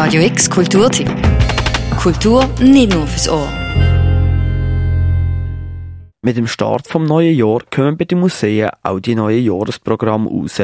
[0.00, 1.10] Radio X Kulturtipp.
[2.00, 3.48] Kultur nicht nur fürs Ohr.
[6.22, 10.62] Mit dem Start vom neuen Jahr kommen bei den Museen auch die neuen Jahresprogramme raus.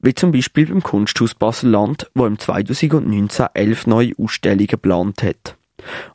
[0.00, 5.56] Wie zum Beispiel beim Kunsthaus Basel-Land, wo im 2019 elf neue Ausstellungen geplant hat.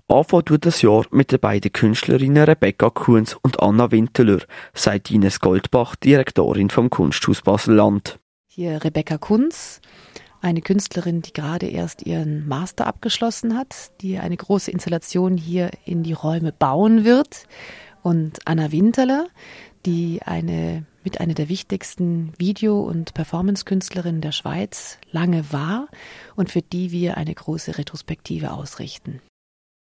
[0.08, 4.42] Anfangen tut das Jahr mit den beiden Künstlerinnen Rebecca Kuhns und Anna Winteler,
[4.76, 8.20] sagt Ines Goldbach, Direktorin vom Kunsthaus Basel-Land.
[8.48, 9.82] Hier Rebecca Kunz,
[10.46, 16.04] eine Künstlerin, die gerade erst ihren Master abgeschlossen hat, die eine große Installation hier in
[16.04, 17.48] die Räume bauen wird.
[18.04, 19.26] Und Anna Winterler,
[19.88, 25.88] die eine mit einer der wichtigsten Video- und Performance-Künstlerinnen der Schweiz lange war
[26.36, 29.22] und für die wir eine große Retrospektive ausrichten.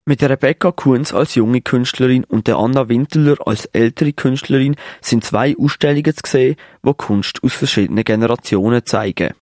[0.04, 5.24] Mit der Rebecca Kunz als junge Künstlerin und der Anna Winteler als ältere Künstlerin sind
[5.24, 9.34] zwei Ausstellungen zu sehen, die Kunst aus verschiedenen Generationen zeigen.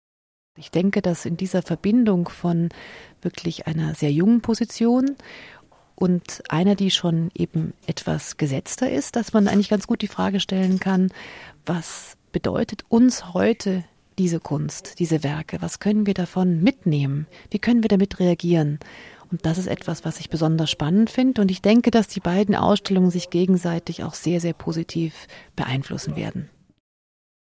[0.60, 2.68] Ich denke, dass in dieser Verbindung von
[3.22, 5.16] wirklich einer sehr jungen Position
[5.94, 10.38] und einer, die schon eben etwas gesetzter ist, dass man eigentlich ganz gut die Frage
[10.38, 11.12] stellen kann,
[11.64, 13.84] was bedeutet uns heute
[14.18, 15.62] diese Kunst, diese Werke?
[15.62, 17.26] Was können wir davon mitnehmen?
[17.50, 18.78] Wie können wir damit reagieren?
[19.30, 21.40] Und das ist etwas, was ich besonders spannend finde.
[21.40, 26.50] Und ich denke, dass die beiden Ausstellungen sich gegenseitig auch sehr, sehr positiv beeinflussen werden.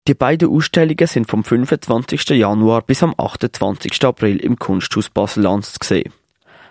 [0.08, 2.28] Die beiden Ausstellungen sind vom 25.
[2.28, 4.04] Januar bis am 28.
[4.04, 6.12] April im Kunsthaus Basel-Land zu sehen.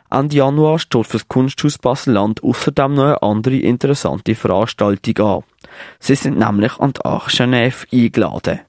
[0.09, 5.43] Ende Januar steht für das Kunsthaus Basel-Land außerdem noch eine andere interessante Veranstaltung an.
[5.99, 8.61] Sie sind nämlich an die Arche Genève eingeladen.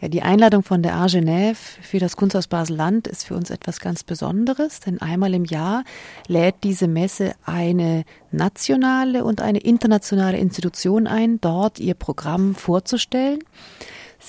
[0.00, 3.80] Ja, die Einladung von der Art Genève für das Kunsthaus Basel-Land ist für uns etwas
[3.80, 5.82] ganz Besonderes, denn einmal im Jahr
[6.28, 13.40] lädt diese Messe eine nationale und eine internationale Institution ein, dort ihr Programm vorzustellen.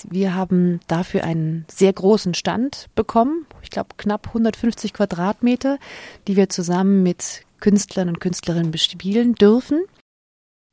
[0.08, 5.78] Wir haben dafür einen sehr großen Stand bekommen, ich glaube knapp 150 Quadratmeter,
[6.26, 9.84] die wir zusammen mit Künstlern und Künstlerinnen bespielen dürfen.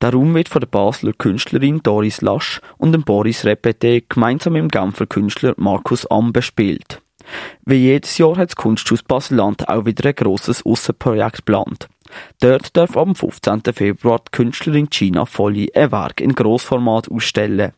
[0.02, 4.62] Der Raum wird von der Basler Künstlerin Doris Lasch und dem Boris Repete gemeinsam mit
[4.62, 7.02] dem Genfer Künstler Markus Am bespielt.
[7.66, 11.90] Wie jedes Jahr hat das Kunsthaus Basel-Land auch wieder ein grosses Aussenprojekt geplant.
[12.40, 13.62] Dort darf am 15.
[13.74, 17.74] Februar die Künstlerin Gina Folli ein Werk in Grossformat ausstellen.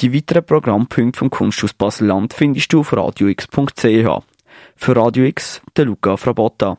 [0.00, 4.22] Die weiteren Programmpunkte vom Kunsthaus Basel-Land findest du auf radiox.ch.
[4.76, 6.78] Für Radio X, der Luca Frabotta.